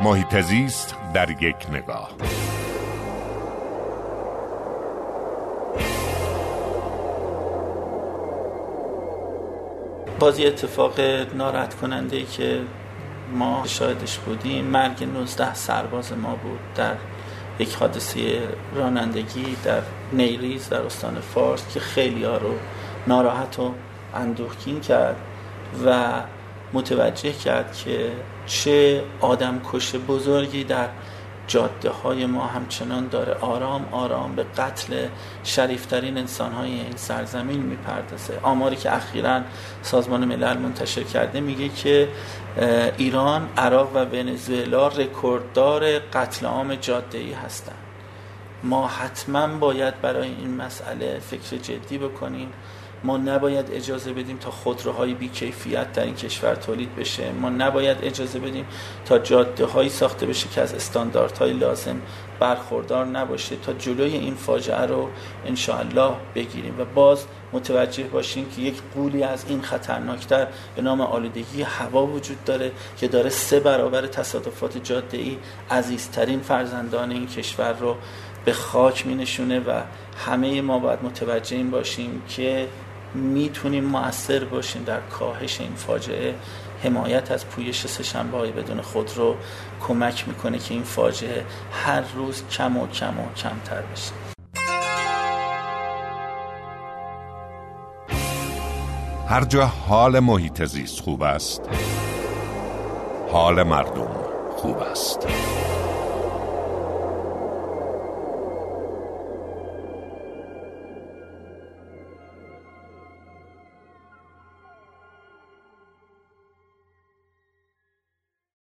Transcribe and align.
محیط 0.00 0.40
زیست 0.40 0.96
در 1.14 1.30
یک 1.30 1.56
نگاه. 1.72 2.10
بازی 10.18 10.46
اتفاق 10.46 11.00
ناراحت 11.34 11.74
کننده 11.74 12.16
ای 12.16 12.24
که 12.24 12.60
ما 13.32 13.62
شاهدش 13.66 14.18
بودیم 14.18 14.64
مرگ 14.64 15.04
19 15.04 15.54
سرباز 15.54 16.12
ما 16.12 16.36
بود 16.36 16.58
در 16.74 16.94
یک 17.58 17.74
حادثه 17.74 18.42
رانندگی 18.74 19.56
در 19.64 19.82
نیریز 20.12 20.68
در 20.68 20.82
استان 20.82 21.20
فارس 21.20 21.74
که 21.74 21.80
خیلی 21.80 22.24
ها 22.24 22.36
رو 22.36 22.54
ناراحت 23.06 23.58
و 23.58 23.74
اندوهگین 24.14 24.80
کرد 24.80 25.16
و 25.86 26.12
متوجه 26.72 27.32
کرد 27.32 27.76
که 27.76 28.12
چه 28.46 29.04
آدم 29.20 29.60
کش 29.72 29.94
بزرگی 29.94 30.64
در 30.64 30.88
جاده 31.46 31.90
های 31.90 32.26
ما 32.26 32.46
همچنان 32.46 33.08
داره. 33.08 33.34
آرام 33.34 33.88
آرام 33.92 34.34
به 34.34 34.44
قتل 34.56 35.06
شریفترین 35.44 36.18
انسان 36.18 36.52
های 36.52 36.70
این 36.70 36.96
سرزمین 36.96 37.62
می‌پردازه. 37.62 38.38
آماری 38.42 38.76
که 38.76 38.96
اخیرا 38.96 39.40
سازمان 39.82 40.24
ملل 40.24 40.58
منتشر 40.58 41.02
کرده 41.02 41.40
میگه 41.40 41.68
که 41.68 42.08
ایران، 42.96 43.48
عراق 43.56 43.96
و 43.96 44.04
ونزوئلا 44.04 44.88
رکورددار 44.88 45.98
قتل 45.98 46.46
عام 46.46 46.74
جاده 46.74 47.18
ای 47.18 47.32
هستند. 47.32 47.78
ما 48.62 48.88
حتما 48.88 49.46
باید 49.46 50.00
برای 50.00 50.28
این 50.28 50.56
مسئله 50.56 51.18
فکر 51.18 51.56
جدی 51.56 51.98
بکنیم. 51.98 52.52
ما 53.04 53.16
نباید 53.16 53.70
اجازه 53.72 54.12
بدیم 54.12 54.36
تا 54.36 54.50
خودروهای 54.50 55.14
بیکیفیت 55.14 55.92
در 55.92 56.04
این 56.04 56.14
کشور 56.14 56.54
تولید 56.54 56.96
بشه. 56.96 57.32
ما 57.32 57.48
نباید 57.48 57.98
اجازه 58.02 58.38
بدیم 58.38 58.66
تا 59.04 59.18
جاده 59.18 59.66
هایی 59.66 59.88
ساخته 59.88 60.26
بشه 60.26 60.48
که 60.48 60.60
از 60.60 60.74
استانداردهای 60.74 61.52
لازم 61.52 61.96
برخوردار 62.40 63.06
نباشه. 63.06 63.56
تا 63.56 63.72
جلوی 63.72 64.12
این 64.12 64.34
فاجعه 64.34 64.86
رو 64.86 65.08
انشاءالله 65.46 66.12
بگیریم. 66.34 66.80
و 66.80 66.84
باز 66.84 67.24
متوجه 67.52 68.04
باشیم 68.04 68.50
که 68.50 68.62
یک 68.62 68.74
قولی 68.94 69.22
از 69.22 69.44
این 69.48 69.62
خطرناکتر 69.62 70.46
به 70.76 70.82
نام 70.82 71.00
آلودگی 71.00 71.62
هوا 71.62 72.06
وجود 72.06 72.44
داره 72.44 72.72
که 72.96 73.08
داره 73.08 73.30
سه 73.30 73.60
برابر 73.60 74.06
تصادفات 74.06 74.84
جاده 74.84 75.18
ای 75.18 75.38
عزیزترین 75.70 76.40
فرزندان 76.40 77.10
این 77.10 77.26
کشور 77.26 77.72
رو 77.72 77.96
به 78.44 78.52
خاک 78.52 79.06
می 79.06 79.14
نشونه 79.14 79.60
و 79.60 79.82
همه 80.26 80.62
ما 80.62 80.78
باید 80.78 80.98
متوجه 81.02 81.56
این 81.56 81.70
باشیم 81.70 82.22
که 82.28 82.68
می‌تونیم 83.14 83.84
مؤثر 83.84 84.44
باشیم 84.44 84.84
در 84.84 85.00
کاهش 85.00 85.60
این 85.60 85.74
فاجعه. 85.74 86.34
حمایت 86.82 87.30
از 87.30 87.46
پویش 87.46 87.86
سهشنبه 87.86 88.38
های 88.38 88.52
بدون 88.52 88.80
خود 88.80 89.16
رو 89.16 89.36
کمک 89.80 90.28
می‌کنه 90.28 90.58
که 90.58 90.74
این 90.74 90.82
فاجعه 90.82 91.44
هر 91.72 92.04
روز 92.16 92.42
کم 92.50 92.76
و 92.76 92.86
کم 92.86 93.20
و 93.20 93.32
کمتر 93.36 93.82
بشه. 93.82 94.12
هر 99.28 99.44
جا 99.44 99.66
حال 99.66 100.18
محیط 100.18 100.64
زیست 100.64 101.00
خوب 101.00 101.22
است 101.22 101.62
حال 103.32 103.62
مردم 103.62 104.10
خوب 104.56 104.78
است. 104.78 105.28